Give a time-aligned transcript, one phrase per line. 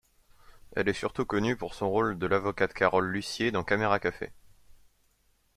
[0.75, 4.31] Elle est surtout connue pour son rôle de l'avocate Carole Lussier dans Caméra Café.